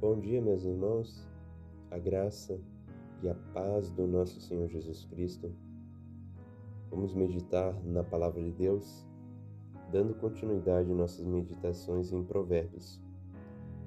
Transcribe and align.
Bom 0.00 0.18
dia, 0.18 0.40
meus 0.40 0.64
irmãos. 0.64 1.28
A 1.90 1.98
graça 1.98 2.58
e 3.22 3.28
a 3.28 3.34
paz 3.52 3.90
do 3.90 4.06
nosso 4.06 4.40
Senhor 4.40 4.66
Jesus 4.66 5.04
Cristo. 5.04 5.52
Vamos 6.88 7.12
meditar 7.12 7.74
na 7.84 8.02
palavra 8.02 8.42
de 8.42 8.50
Deus, 8.50 9.06
dando 9.92 10.14
continuidade 10.14 10.90
nossas 10.94 11.26
meditações 11.26 12.14
em 12.14 12.24
Provérbios. 12.24 12.98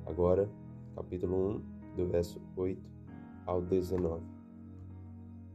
Agora, 0.05 0.47
capítulo 0.95 1.63
1, 1.95 1.95
do 1.95 2.07
verso 2.07 2.39
8 2.55 2.79
ao 3.47 3.59
19. 3.63 4.23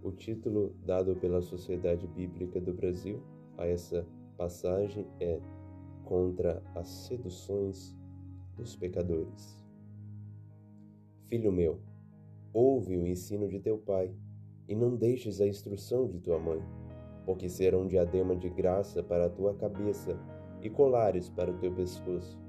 O 0.02 0.10
título 0.10 0.74
dado 0.84 1.14
pela 1.14 1.40
Sociedade 1.40 2.04
Bíblica 2.08 2.60
do 2.60 2.74
Brasil 2.74 3.22
a 3.56 3.64
essa 3.64 4.04
passagem 4.36 5.06
é 5.20 5.40
Contra 6.04 6.60
as 6.74 6.88
seduções 6.88 7.94
dos 8.56 8.74
pecadores. 8.74 9.57
Filho 11.28 11.52
meu, 11.52 11.78
ouve 12.54 12.96
o 12.96 13.06
ensino 13.06 13.46
de 13.48 13.60
teu 13.60 13.76
pai, 13.76 14.10
e 14.66 14.74
não 14.74 14.96
deixes 14.96 15.42
a 15.42 15.46
instrução 15.46 16.08
de 16.08 16.18
tua 16.20 16.38
mãe, 16.38 16.62
porque 17.26 17.50
serão 17.50 17.86
diadema 17.86 18.34
de 18.34 18.48
graça 18.48 19.02
para 19.02 19.26
a 19.26 19.28
tua 19.28 19.52
cabeça 19.52 20.18
e 20.62 20.70
colares 20.70 21.28
para 21.28 21.50
o 21.50 21.58
teu 21.58 21.70
pescoço. 21.70 22.40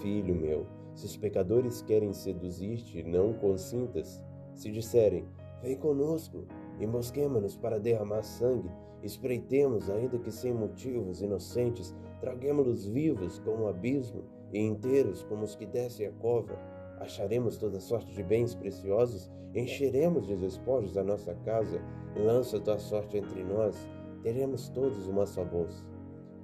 Filho 0.00 0.32
meu, 0.32 0.64
se 0.94 1.06
os 1.06 1.16
pecadores 1.16 1.82
querem 1.82 2.12
seduzir-te, 2.12 3.02
não 3.02 3.32
consintas. 3.32 4.22
Se 4.54 4.70
disserem, 4.70 5.24
vem 5.60 5.76
conosco, 5.76 6.44
embosquemo-nos 6.78 7.56
para 7.56 7.80
derramar 7.80 8.22
sangue, 8.22 8.70
espreitemos, 9.02 9.90
ainda 9.90 10.20
que 10.20 10.30
sem 10.30 10.54
motivos 10.54 11.20
inocentes, 11.20 11.92
traguemos-los 12.20 12.86
vivos 12.86 13.40
como 13.40 13.64
o 13.64 13.68
abismo 13.68 14.22
e 14.52 14.60
inteiros 14.60 15.24
como 15.24 15.42
os 15.42 15.56
que 15.56 15.66
descem 15.66 16.06
a 16.06 16.12
cova 16.12 16.56
acharemos 17.00 17.56
toda 17.56 17.80
sorte 17.80 18.14
de 18.14 18.22
bens 18.22 18.54
preciosos, 18.54 19.30
encheremos 19.54 20.26
de 20.26 20.36
despojos 20.36 20.96
a 20.96 21.04
nossa 21.04 21.34
casa, 21.44 21.80
lança 22.16 22.60
tua 22.60 22.78
sorte 22.78 23.18
entre 23.18 23.42
nós, 23.44 23.88
teremos 24.22 24.68
todos 24.68 25.06
uma 25.06 25.26
só 25.26 25.44
bolsa. 25.44 25.84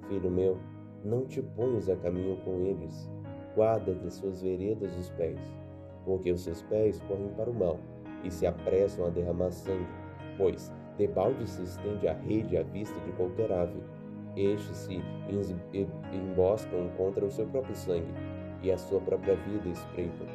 Filho 0.07 0.29
meu, 0.29 0.57
não 1.03 1.25
te 1.25 1.41
ponhas 1.41 1.89
a 1.89 1.95
caminho 1.95 2.37
com 2.43 2.61
eles, 2.61 3.09
guarda 3.55 3.93
de 3.93 4.11
suas 4.11 4.41
veredas 4.41 4.95
os 4.97 5.09
pés, 5.11 5.39
porque 6.05 6.31
os 6.31 6.41
seus 6.43 6.61
pés 6.63 7.01
correm 7.07 7.29
para 7.29 7.49
o 7.49 7.53
mal 7.53 7.79
e 8.23 8.29
se 8.29 8.45
apressam 8.45 9.05
a 9.05 9.09
derramar 9.09 9.51
sangue, 9.51 9.87
pois 10.37 10.71
debalde 10.97 11.49
se 11.49 11.63
estende 11.63 12.07
a 12.07 12.13
rede 12.13 12.57
à 12.57 12.63
vista 12.63 12.99
de 13.01 13.11
qualquer 13.13 13.51
ave. 13.51 13.81
Estes 14.35 14.77
se 14.77 15.01
emboscam 16.13 16.89
contra 16.95 17.25
o 17.25 17.31
seu 17.31 17.45
próprio 17.47 17.75
sangue 17.75 18.13
e 18.63 18.71
a 18.71 18.77
sua 18.77 18.99
própria 19.01 19.35
vida 19.35 19.69
espreitam. 19.69 20.27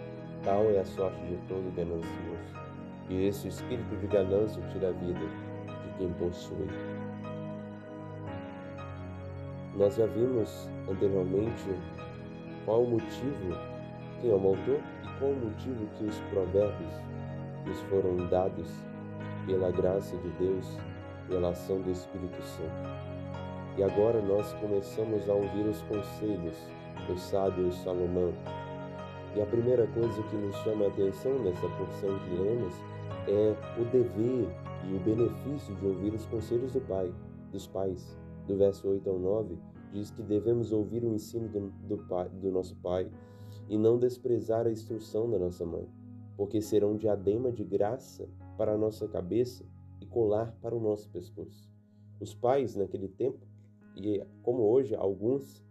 Tal 0.42 0.62
é 0.70 0.78
a 0.78 0.84
sorte 0.84 1.20
de 1.26 1.36
todo 1.48 1.74
ganancioso, 1.74 2.66
e 3.08 3.26
esse 3.26 3.48
espírito 3.48 3.96
de 3.96 4.06
ganância 4.06 4.62
tira 4.72 4.88
a 4.88 4.92
vida 4.92 5.18
de 5.18 5.98
quem 5.98 6.12
possui. 6.14 6.68
Nós 9.76 9.96
já 9.96 10.06
vimos 10.06 10.68
anteriormente 10.88 11.74
qual 12.64 12.82
o 12.82 12.90
motivo, 12.90 13.56
quem 14.20 14.30
é 14.30 14.34
o 14.34 14.48
autor 14.48 14.80
e 15.02 15.18
qual 15.18 15.30
o 15.30 15.36
motivo 15.36 15.86
que 15.98 16.04
os 16.04 16.18
provérbios 16.30 16.94
nos 17.66 17.80
foram 17.82 18.16
dados 18.28 18.70
pela 19.46 19.70
graça 19.70 20.16
de 20.16 20.28
Deus, 20.30 20.78
pela 21.28 21.50
ação 21.50 21.80
do 21.80 21.90
Espírito 21.90 22.40
Santo. 22.42 23.06
E 23.76 23.82
agora 23.82 24.22
nós 24.22 24.52
começamos 24.54 25.28
a 25.28 25.34
ouvir 25.34 25.66
os 25.68 25.82
conselhos 25.82 26.56
do 27.06 27.18
sábio 27.18 27.72
Salomão, 27.72 28.32
e 29.36 29.40
a 29.42 29.46
primeira 29.46 29.86
coisa 29.88 30.22
que 30.22 30.36
nos 30.36 30.56
chama 30.56 30.86
a 30.86 30.88
atenção 30.88 31.38
nessa 31.42 31.68
porção 31.68 32.18
que 32.20 32.30
lemos 32.30 32.74
é 33.28 33.54
o 33.78 33.84
dever 33.84 34.48
e 34.88 34.94
o 34.94 35.00
benefício 35.00 35.74
de 35.76 35.86
ouvir 35.86 36.14
os 36.14 36.24
conselhos 36.26 36.72
do 36.72 36.80
pai, 36.80 37.12
dos 37.52 37.66
pais. 37.66 38.16
Do 38.46 38.56
verso 38.56 38.88
8 38.88 39.10
ao 39.10 39.18
9, 39.18 39.58
diz 39.92 40.10
que 40.10 40.22
devemos 40.22 40.72
ouvir 40.72 41.04
o 41.04 41.12
ensino 41.12 41.48
do, 41.48 41.68
do, 41.86 41.98
pai, 42.06 42.30
do 42.30 42.50
nosso 42.50 42.76
pai 42.76 43.10
e 43.68 43.76
não 43.76 43.98
desprezar 43.98 44.66
a 44.66 44.70
instrução 44.70 45.28
da 45.28 45.38
nossa 45.38 45.66
mãe, 45.66 45.86
porque 46.36 46.62
serão 46.62 46.96
diadema 46.96 47.52
de 47.52 47.64
graça 47.64 48.28
para 48.56 48.72
a 48.72 48.78
nossa 48.78 49.06
cabeça 49.06 49.66
e 50.00 50.06
colar 50.06 50.56
para 50.62 50.74
o 50.74 50.80
nosso 50.80 51.10
pescoço. 51.10 51.68
Os 52.20 52.34
pais 52.34 52.74
naquele 52.74 53.08
tempo, 53.08 53.46
e 53.96 54.24
como 54.42 54.62
hoje 54.62 54.94
alguns 54.94 55.65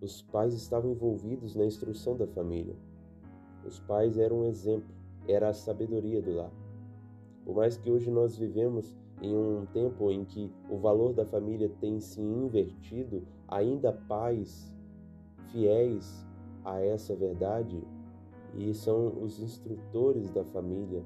os 0.00 0.22
pais 0.22 0.54
estavam 0.54 0.90
envolvidos 0.90 1.54
na 1.54 1.64
instrução 1.64 2.16
da 2.16 2.26
família. 2.26 2.74
Os 3.64 3.80
pais 3.80 4.18
eram 4.18 4.40
um 4.40 4.44
exemplo, 4.44 4.94
era 5.26 5.48
a 5.48 5.54
sabedoria 5.54 6.20
do 6.22 6.34
lar. 6.34 6.52
Por 7.44 7.56
mais 7.56 7.76
que 7.76 7.90
hoje 7.90 8.10
nós 8.10 8.36
vivemos 8.36 8.96
em 9.22 9.34
um 9.34 9.66
tempo 9.72 10.10
em 10.10 10.24
que 10.24 10.52
o 10.68 10.76
valor 10.76 11.12
da 11.12 11.24
família 11.24 11.70
tem 11.80 11.98
se 12.00 12.20
invertido, 12.20 13.22
ainda 13.48 13.92
pais 13.92 14.72
fiéis 15.50 16.26
a 16.64 16.80
essa 16.80 17.14
verdade 17.14 17.82
e 18.54 18.72
são 18.74 19.08
os 19.22 19.40
instrutores 19.40 20.30
da 20.30 20.44
família, 20.44 21.02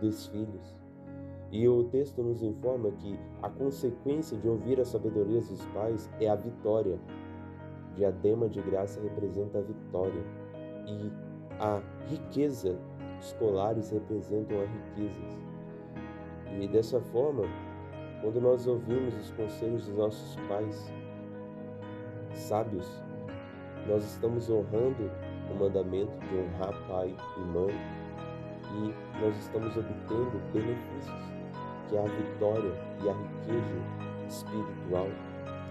dos 0.00 0.26
filhos. 0.26 0.74
E 1.50 1.68
o 1.68 1.84
texto 1.84 2.22
nos 2.22 2.42
informa 2.42 2.90
que 2.92 3.18
a 3.40 3.48
consequência 3.48 4.36
de 4.36 4.48
ouvir 4.48 4.80
a 4.80 4.84
sabedoria 4.84 5.40
dos 5.40 5.64
pais 5.66 6.10
é 6.20 6.28
a 6.28 6.34
vitória, 6.34 6.98
Diadema 7.96 8.48
de 8.48 8.60
graça 8.60 9.00
representa 9.00 9.58
a 9.58 9.62
vitória 9.62 10.22
e 10.86 11.12
a 11.60 11.80
riqueza. 12.08 12.76
Os 13.20 13.32
colares 13.34 13.90
representam 13.90 14.58
a 14.60 14.64
riquezas. 14.64 15.38
E 16.60 16.68
dessa 16.68 17.00
forma, 17.00 17.44
quando 18.20 18.40
nós 18.40 18.66
ouvimos 18.66 19.14
os 19.16 19.30
conselhos 19.32 19.86
dos 19.86 19.96
nossos 19.96 20.36
pais 20.48 20.92
sábios, 22.32 23.02
nós 23.86 24.04
estamos 24.04 24.50
honrando 24.50 25.10
o 25.50 25.54
mandamento 25.58 26.18
de 26.26 26.38
honrar 26.38 26.74
pai 26.88 27.14
e 27.36 27.40
mãe 27.40 27.74
e 28.72 29.20
nós 29.20 29.36
estamos 29.38 29.76
obtendo 29.76 30.40
benefícios, 30.52 31.24
que 31.88 31.96
é 31.96 32.00
a 32.00 32.06
vitória 32.06 32.72
e 33.02 33.08
a 33.08 33.12
riqueza 33.12 33.76
espiritual 34.28 35.08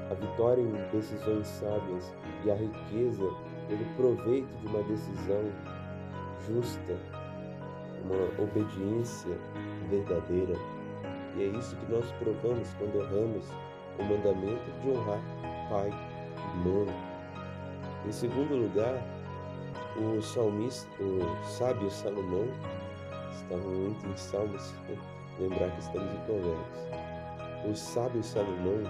a 0.09 0.13
vitória 0.13 0.61
em 0.61 0.71
decisões 0.91 1.47
sábias 1.47 2.13
e 2.43 2.51
a 2.51 2.55
riqueza 2.55 3.29
pelo 3.67 3.85
proveito 3.95 4.47
de 4.59 4.67
uma 4.67 4.83
decisão 4.83 5.43
justa, 6.47 6.97
uma 8.03 8.43
obediência 8.43 9.37
verdadeira. 9.89 10.55
E 11.35 11.43
é 11.43 11.47
isso 11.57 11.75
que 11.77 11.91
nós 11.91 12.11
provamos 12.13 12.69
quando 12.77 12.99
honramos 12.99 13.49
o 13.99 14.03
mandamento 14.03 14.71
de 14.81 14.89
honrar 14.89 15.21
pai 15.69 15.89
e 15.89 16.57
mãe. 16.57 16.87
Em 18.05 18.11
segundo 18.11 18.55
lugar, 18.55 19.01
o 19.95 20.21
salmista, 20.21 20.89
o 21.01 21.45
sábio 21.45 21.89
Salomão, 21.89 22.47
estava 23.31 23.63
muito 23.63 24.05
em 24.07 24.17
Salmos, 24.17 24.73
lembrar 25.39 25.69
que 25.71 25.79
estamos 25.79 26.13
em 26.13 26.17
Provérbios. 26.25 27.69
O 27.69 27.75
sábio 27.75 28.23
Salomão 28.23 28.83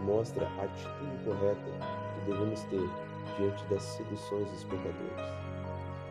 mostra 0.00 0.46
a 0.46 0.64
atitude 0.64 1.24
correta 1.24 1.70
que 2.14 2.30
devemos 2.30 2.62
ter 2.64 2.88
diante 3.36 3.64
das 3.66 3.82
seduções 3.82 4.50
dos 4.50 4.64
pecadores. 4.64 5.40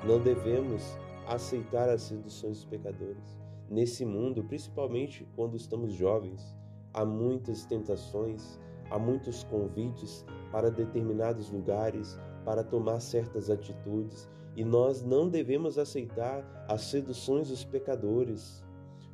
Não 0.03 0.19
devemos 0.19 0.97
aceitar 1.27 1.89
as 1.89 2.03
seduções 2.03 2.57
dos 2.57 2.65
pecadores. 2.65 3.37
Nesse 3.69 4.05
mundo, 4.05 4.43
principalmente 4.43 5.27
quando 5.35 5.55
estamos 5.55 5.93
jovens, 5.93 6.55
há 6.93 7.05
muitas 7.05 7.65
tentações, 7.65 8.59
há 8.89 8.97
muitos 8.97 9.43
convites 9.43 10.25
para 10.51 10.71
determinados 10.71 11.51
lugares, 11.51 12.19
para 12.43 12.63
tomar 12.63 12.99
certas 12.99 13.49
atitudes, 13.49 14.27
e 14.55 14.63
nós 14.63 15.03
não 15.03 15.29
devemos 15.29 15.77
aceitar 15.77 16.43
as 16.67 16.81
seduções 16.83 17.49
dos 17.49 17.63
pecadores 17.63 18.63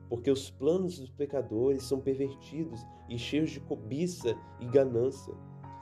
porque 0.10 0.30
os 0.30 0.50
planos 0.50 1.00
dos 1.00 1.12
pecadores 1.12 1.84
são 1.84 2.00
pervertidos 2.00 2.86
e 3.10 3.18
cheios 3.18 3.52
de 3.52 3.60
cobiça 3.60 4.36
e 4.60 4.66
ganância. 4.66 5.34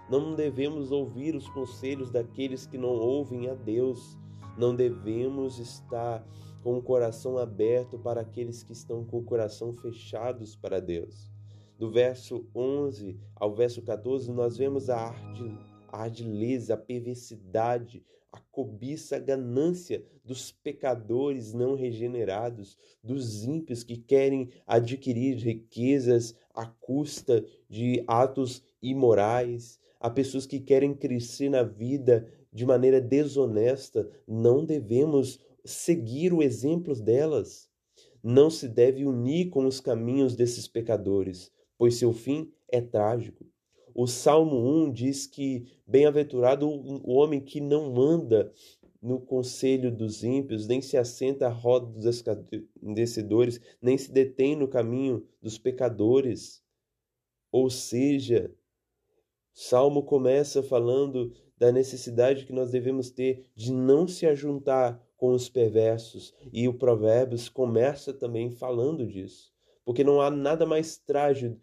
Não 0.09 0.35
devemos 0.35 0.91
ouvir 0.91 1.35
os 1.35 1.47
conselhos 1.49 2.11
daqueles 2.11 2.65
que 2.65 2.77
não 2.77 2.89
ouvem 2.89 3.49
a 3.49 3.53
Deus. 3.53 4.17
Não 4.57 4.75
devemos 4.75 5.59
estar 5.59 6.25
com 6.61 6.77
o 6.77 6.81
coração 6.81 7.37
aberto 7.37 7.97
para 7.99 8.21
aqueles 8.21 8.63
que 8.63 8.71
estão 8.71 9.03
com 9.03 9.19
o 9.19 9.23
coração 9.23 9.73
fechados 9.73 10.55
para 10.55 10.79
Deus. 10.79 11.31
Do 11.77 11.91
verso 11.91 12.45
11 12.55 13.19
ao 13.35 13.53
verso 13.53 13.81
14, 13.81 14.31
nós 14.31 14.57
vemos 14.57 14.89
a 14.89 14.97
arte, 14.97 15.57
a 15.91 16.03
ardileza, 16.03 16.75
a 16.75 16.77
perversidade, 16.77 18.05
a 18.33 18.39
cobiça, 18.51 19.15
a 19.15 19.19
ganância 19.19 20.03
dos 20.25 20.51
pecadores 20.51 21.53
não 21.53 21.75
regenerados, 21.75 22.75
dos 23.03 23.43
ímpios 23.43 23.83
que 23.83 23.95
querem 23.95 24.49
adquirir 24.65 25.37
riquezas 25.37 26.35
à 26.51 26.65
custa 26.65 27.45
de 27.69 28.03
atos 28.07 28.63
imorais, 28.81 29.79
a 29.99 30.09
pessoas 30.09 30.47
que 30.47 30.59
querem 30.59 30.95
crescer 30.95 31.47
na 31.47 31.61
vida 31.61 32.27
de 32.51 32.65
maneira 32.65 32.99
desonesta. 32.99 34.09
Não 34.27 34.65
devemos 34.65 35.39
seguir 35.63 36.33
o 36.33 36.41
exemplo 36.41 36.95
delas. 36.95 37.69
Não 38.23 38.49
se 38.49 38.67
deve 38.67 39.05
unir 39.05 39.49
com 39.49 39.65
os 39.65 39.79
caminhos 39.79 40.35
desses 40.35 40.67
pecadores, 40.67 41.51
pois 41.77 41.95
seu 41.95 42.11
fim 42.11 42.51
é 42.67 42.81
trágico. 42.81 43.45
O 43.95 44.07
Salmo 44.07 44.57
1 44.85 44.91
diz 44.91 45.27
que 45.27 45.67
bem-aventurado 45.85 46.67
o 46.67 47.11
homem 47.13 47.39
que 47.39 47.61
não 47.61 48.01
anda 48.01 48.51
no 49.01 49.19
conselho 49.19 49.91
dos 49.91 50.23
ímpios, 50.23 50.65
nem 50.65 50.81
se 50.81 50.97
assenta 50.97 51.47
à 51.47 51.49
roda 51.49 51.85
dos 51.87 52.05
escarnecedores, 52.05 53.59
nem 53.81 53.97
se 53.97 54.11
detém 54.11 54.55
no 54.55 54.67
caminho 54.67 55.27
dos 55.41 55.57
pecadores. 55.57 56.63
Ou 57.51 57.69
seja, 57.69 58.51
Salmo 59.53 60.01
começa 60.01 60.63
falando 60.63 61.31
da 61.57 61.71
necessidade 61.71 62.45
que 62.45 62.53
nós 62.53 62.71
devemos 62.71 63.11
ter 63.11 63.45
de 63.55 63.71
não 63.71 64.07
se 64.07 64.25
ajuntar 64.25 64.99
com 65.15 65.33
os 65.33 65.47
perversos, 65.47 66.33
e 66.51 66.67
o 66.67 66.73
Provérbios 66.73 67.47
começa 67.47 68.11
também 68.11 68.51
falando 68.51 69.05
disso, 69.05 69.53
porque 69.85 70.03
não 70.03 70.19
há 70.19 70.31
nada 70.31 70.65
mais 70.65 70.97
trágico, 70.97 71.59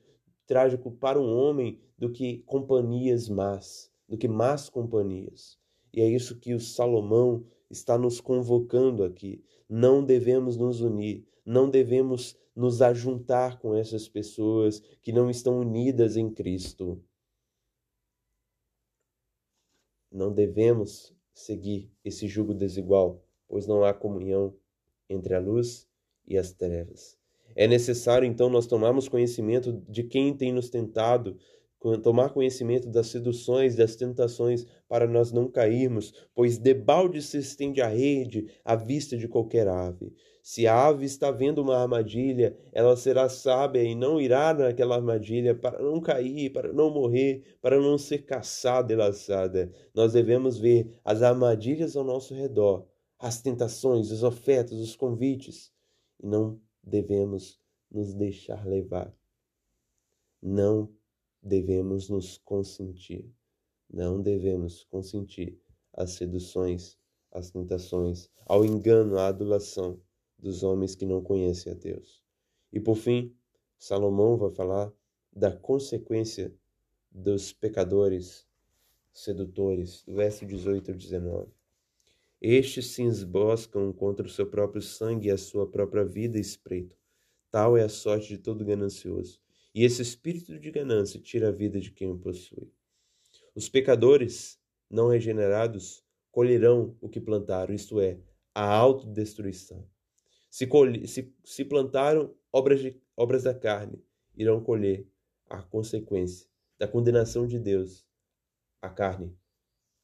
trágico 0.51 0.91
para 0.91 1.21
um 1.21 1.33
homem 1.33 1.79
do 1.97 2.11
que 2.11 2.39
companhias 2.39 3.29
más, 3.29 3.89
do 4.09 4.19
que 4.19 4.27
más 4.27 4.69
companhias. 4.69 5.57
E 5.95 6.01
é 6.01 6.09
isso 6.09 6.41
que 6.41 6.53
o 6.55 6.59
Salomão 6.59 7.47
está 7.71 7.97
nos 7.97 8.21
convocando 8.21 9.05
aqui. 9.05 9.45
Não 9.69 10.05
devemos 10.05 10.57
nos 10.57 10.81
unir, 10.81 11.25
não 11.47 11.71
devemos 11.71 12.37
nos 12.53 12.83
ajuntar 12.83 13.61
com 13.61 13.77
essas 13.77 14.09
pessoas 14.09 14.81
que 15.01 15.13
não 15.13 15.31
estão 15.31 15.61
unidas 15.61 16.17
em 16.17 16.29
Cristo. 16.29 17.01
Não 20.11 20.33
devemos 20.33 21.15
seguir 21.33 21.93
esse 22.05 22.27
jugo 22.27 22.53
desigual, 22.53 23.23
pois 23.47 23.69
não 23.69 23.85
há 23.85 23.95
comunhão 23.95 24.53
entre 25.09 25.33
a 25.33 25.39
luz 25.39 25.89
e 26.27 26.37
as 26.37 26.53
trevas. 26.53 27.20
É 27.55 27.67
necessário 27.67 28.27
então 28.27 28.49
nós 28.49 28.67
tomarmos 28.67 29.09
conhecimento 29.09 29.83
de 29.89 30.05
quem 30.05 30.37
tem 30.37 30.53
nos 30.53 30.71
tentado, 30.71 31.37
tomar 32.03 32.31
conhecimento 32.31 32.89
das 32.89 33.07
seduções, 33.07 33.75
das 33.75 33.97
tentações, 33.97 34.67
para 34.87 35.07
nós 35.07 35.33
não 35.33 35.51
cairmos, 35.51 36.13
pois 36.35 36.59
debalde 36.59 37.23
se 37.23 37.39
estende 37.39 37.81
a 37.81 37.89
rede 37.89 38.47
à 38.65 38.77
vista 38.77 39.17
de 39.17 39.27
qualquer 39.27 39.67
ave. 39.67 40.13
Se 40.43 40.67
a 40.67 40.89
ave 40.89 41.07
está 41.07 41.31
vendo 41.31 41.63
uma 41.63 41.77
armadilha, 41.77 42.57
ela 42.73 42.97
será 42.97 43.29
sábia 43.29 43.83
e 43.83 43.95
não 43.95 44.21
irá 44.21 44.53
naquela 44.53 44.97
armadilha 44.97 45.55
para 45.55 45.83
não 45.83 46.01
cair, 46.01 46.51
para 46.51 46.73
não 46.73 46.91
morrer, 46.91 47.57
para 47.61 47.81
não 47.81 47.97
ser 47.97 48.25
caçada 48.25 48.93
e 48.93 48.97
laçada. 48.97 49.73
Nós 49.95 50.13
devemos 50.13 50.59
ver 50.59 50.99
as 51.05 51.23
armadilhas 51.23 51.97
ao 51.97 52.05
nosso 52.05 52.35
redor, 52.35 52.87
as 53.19 53.41
tentações, 53.41 54.11
as 54.11 54.23
ofertas, 54.23 54.79
os 54.79 54.97
convites, 54.97 55.73
e 56.23 56.27
não 56.27 56.59
devemos 56.83 57.61
nos 57.91 58.15
deixar 58.15 58.67
levar. 58.67 59.15
Não 60.43 60.93
devemos 61.43 62.09
nos 62.09 62.39
consentir. 62.39 63.31
Não 63.89 64.23
devemos 64.23 64.85
consentir 64.85 65.61
às 65.93 66.13
seduções, 66.13 66.99
às 67.33 67.51
tentações, 67.51 68.31
ao 68.47 68.65
engano, 68.65 69.19
à 69.19 69.29
adulação 69.29 70.01
dos 70.39 70.63
homens 70.63 70.95
que 70.95 71.05
não 71.05 71.23
conhecem 71.23 71.73
a 71.73 71.77
Deus. 71.77 72.23
E 72.73 72.81
por 72.81 72.97
fim, 72.97 73.35
Salomão 73.79 74.37
vai 74.37 74.51
falar 74.51 74.93
da 75.33 75.55
consequência 75.55 76.55
dos 77.11 77.53
pecadores 77.53 78.47
sedutores, 79.13 80.05
verso 80.07 80.47
18 80.47 80.93
ao 80.93 80.97
19. 80.97 81.60
Estes 82.41 82.87
se 82.93 83.03
esboscam 83.03 83.93
contra 83.93 84.27
o 84.27 84.31
seu 84.31 84.47
próprio 84.47 84.81
sangue 84.81 85.29
e 85.29 85.31
a 85.31 85.37
sua 85.37 85.71
própria 85.71 86.05
vida 86.05 86.39
espreitam. 86.39 86.97
Tal 87.51 87.77
é 87.77 87.83
a 87.83 87.89
sorte 87.89 88.29
de 88.29 88.39
todo 88.39 88.65
ganancioso. 88.65 89.41
E 89.75 89.85
esse 89.85 90.01
espírito 90.01 90.59
de 90.59 90.71
ganância 90.71 91.21
tira 91.21 91.49
a 91.49 91.53
vida 91.53 91.79
de 91.79 91.91
quem 91.91 92.11
o 92.11 92.19
possui. 92.19 92.73
Os 93.55 93.69
pecadores 93.69 94.59
não 94.89 95.09
regenerados 95.09 96.03
colherão 96.33 96.97
o 97.01 97.09
que 97.09 97.21
plantaram, 97.21 97.75
isto 97.75 98.01
é, 98.01 98.19
a 98.55 98.65
autodestruição. 98.65 99.87
Se, 100.49 100.67
colhe, 100.67 101.07
se, 101.07 101.33
se 101.45 101.65
plantaram 101.65 102.35
obras, 102.53 102.81
de, 102.81 103.01
obras 103.17 103.43
da 103.45 103.55
carne, 103.55 104.03
irão 104.37 104.63
colher 104.63 105.07
a 105.47 105.63
consequência 105.63 106.49
da 106.79 106.89
condenação 106.89 107.47
de 107.47 107.59
Deus 107.59 108.09
à 108.81 108.89
carne, 108.89 109.37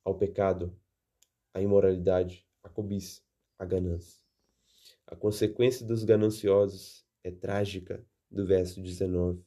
ao 0.05 0.17
pecado, 0.17 0.77
à 1.57 1.63
imoralidade, 1.63 2.47
à 2.63 2.69
cobiça, 2.69 3.23
à 3.59 3.65
ganância. 3.65 4.23
A 5.07 5.17
consequência 5.17 5.87
dos 5.87 6.05
gananciosos 6.05 7.03
é 7.25 7.31
trágica, 7.31 8.07
do 8.31 8.47
verso 8.47 8.83
19. 8.83 9.43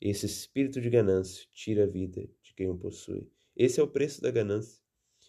Esse 0.00 0.24
espírito 0.24 0.80
de 0.80 0.88
ganância 0.88 1.46
tira 1.52 1.84
a 1.84 1.86
vida 1.86 2.26
de 2.42 2.54
quem 2.54 2.70
o 2.70 2.78
possui. 2.78 3.30
Esse 3.54 3.78
é 3.78 3.82
o 3.82 3.88
preço 3.88 4.22
da 4.22 4.30
ganância. 4.30 4.82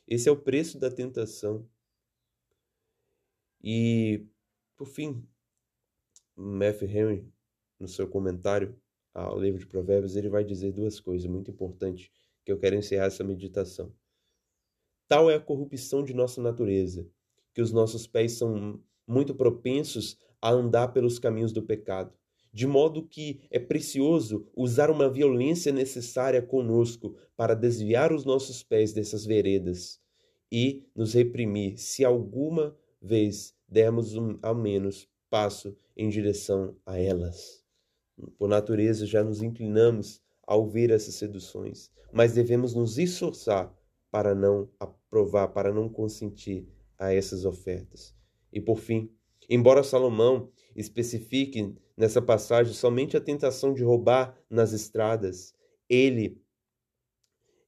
Esse 0.08 0.30
é 0.30 0.32
o 0.32 0.42
preço 0.42 0.80
da 0.80 0.90
tentação. 0.90 1.70
E, 3.62 4.26
por 4.78 4.88
fim, 4.88 5.28
Matthew 6.34 6.88
Henry, 6.88 7.34
no 7.78 7.90
seu 7.90 8.08
comentário 8.08 8.80
ao 9.14 9.38
livro 9.38 9.60
de 9.60 9.68
Provérbios, 9.68 10.16
ele 10.16 10.30
vai 10.30 10.46
dizer 10.46 10.72
duas 10.72 10.98
coisas 10.98 11.30
muito 11.30 11.52
importantes 11.52 12.10
que 12.46 12.54
eu 12.54 12.58
quero 12.58 12.78
encerrar 12.78 13.08
essa 13.08 13.24
meditação. 13.24 13.94
Tal 15.08 15.30
é 15.30 15.36
a 15.36 15.40
corrupção 15.40 16.04
de 16.04 16.14
nossa 16.14 16.42
natureza, 16.42 17.08
que 17.54 17.62
os 17.62 17.72
nossos 17.72 18.08
pés 18.08 18.34
são 18.34 18.80
muito 19.08 19.36
propensos 19.36 20.18
a 20.42 20.52
andar 20.52 20.90
pelos 20.90 21.20
caminhos 21.20 21.52
do 21.52 21.62
pecado 21.64 22.14
de 22.56 22.66
modo 22.66 23.06
que 23.06 23.42
é 23.52 23.60
precioso 23.60 24.48
usar 24.56 24.90
uma 24.90 25.10
violência 25.10 25.74
necessária 25.74 26.42
conosco 26.42 27.18
para 27.36 27.54
desviar 27.54 28.14
os 28.14 28.24
nossos 28.24 28.64
pés 28.64 28.94
dessas 28.94 29.26
veredas 29.26 30.00
e 30.50 30.88
nos 30.96 31.14
reprimir 31.14 31.78
se 31.78 32.06
alguma 32.06 32.74
vez 33.02 33.54
dermos 33.68 34.16
um, 34.16 34.40
ao 34.42 34.56
menos 34.56 35.06
passo 35.30 35.76
em 35.98 36.08
direção 36.08 36.78
a 36.86 36.98
elas. 36.98 37.62
Por 38.38 38.48
natureza 38.48 39.06
já 39.06 39.22
nos 39.22 39.42
inclinamos 39.42 40.22
a 40.48 40.56
ouvir 40.56 40.92
essas 40.92 41.16
seduções, 41.16 41.92
mas 42.14 42.32
devemos 42.32 42.74
nos 42.74 42.98
esforçar 42.98 43.76
para 44.16 44.34
não 44.34 44.70
aprovar, 44.80 45.50
para 45.50 45.74
não 45.74 45.90
consentir 45.90 46.66
a 46.98 47.14
essas 47.14 47.44
ofertas. 47.44 48.16
E 48.54 48.62
por 48.62 48.80
fim, 48.80 49.10
embora 49.50 49.84
Salomão 49.84 50.50
especifique 50.74 51.76
nessa 51.98 52.22
passagem 52.22 52.74
somente 52.74 53.18
a 53.18 53.20
tentação 53.20 53.74
de 53.74 53.84
roubar 53.84 54.34
nas 54.50 54.72
estradas. 54.72 55.54
Ele 55.90 56.42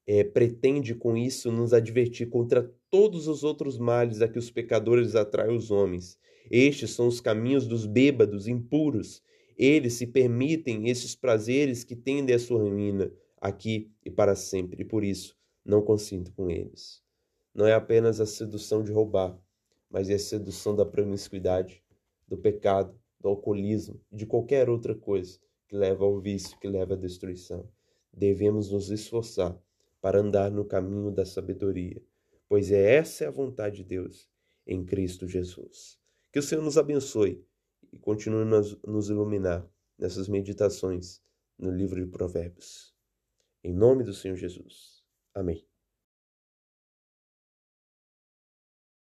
é, 0.05 0.23
pretende 0.23 0.95
com 0.95 1.17
isso 1.17 1.51
nos 1.51 1.73
advertir 1.73 2.29
contra 2.29 2.73
todos 2.89 3.27
os 3.27 3.43
outros 3.43 3.77
males 3.77 4.21
a 4.21 4.27
que 4.29 4.39
os 4.39 4.49
pecadores 4.49 5.15
atraem 5.15 5.53
os 5.53 5.69
homens. 5.69 6.17
Estes 6.49 6.91
são 6.91 7.09
os 7.09 7.19
caminhos 7.19 7.67
dos 7.67 7.85
bêbados, 7.85 8.47
impuros. 8.47 9.21
Eles 9.57 9.95
se 9.95 10.07
permitem 10.07 10.87
esses 10.87 11.13
prazeres 11.13 11.83
que 11.83 11.93
tendem 11.93 12.33
à 12.33 12.39
sua 12.39 12.61
ruína, 12.61 13.11
aqui 13.35 13.91
e 14.05 14.09
para 14.09 14.33
sempre, 14.33 14.83
e 14.83 14.85
por 14.85 15.03
isso 15.03 15.37
não 15.67 15.81
consinto 15.81 16.31
com 16.31 16.49
eles. 16.49 17.03
Não 17.53 17.67
é 17.67 17.73
apenas 17.73 18.21
a 18.21 18.25
sedução 18.25 18.81
de 18.81 18.91
roubar, 18.93 19.37
mas 19.89 20.09
é 20.09 20.13
a 20.13 20.19
sedução 20.19 20.73
da 20.73 20.85
promiscuidade, 20.85 21.83
do 22.25 22.37
pecado, 22.37 22.97
do 23.19 23.27
alcoolismo 23.27 23.99
e 24.09 24.15
de 24.15 24.25
qualquer 24.25 24.69
outra 24.69 24.95
coisa 24.95 25.37
que 25.67 25.75
leva 25.75 26.05
ao 26.05 26.19
vício, 26.21 26.57
que 26.59 26.67
leva 26.69 26.93
à 26.93 26.97
destruição. 26.97 27.67
Devemos 28.13 28.71
nos 28.71 28.89
esforçar 28.89 29.61
para 29.99 30.19
andar 30.19 30.49
no 30.49 30.63
caminho 30.63 31.11
da 31.11 31.25
sabedoria, 31.25 32.01
pois 32.47 32.71
é 32.71 32.95
essa 32.95 33.27
a 33.27 33.31
vontade 33.31 33.77
de 33.77 33.83
Deus 33.83 34.29
em 34.65 34.85
Cristo 34.85 35.27
Jesus. 35.27 35.99
Que 36.31 36.39
o 36.39 36.43
Senhor 36.43 36.63
nos 36.63 36.77
abençoe 36.77 37.43
e 37.91 37.97
continue 37.97 38.45
nos, 38.45 38.81
nos 38.83 39.09
iluminar 39.09 39.67
nessas 39.97 40.29
meditações 40.29 41.21
no 41.57 41.71
livro 41.71 42.03
de 42.03 42.09
Provérbios. 42.09 42.93
Em 43.63 43.73
nome 43.73 44.03
do 44.03 44.13
Senhor 44.13 44.35
Jesus. 44.35 44.96
Amém. 45.37 45.63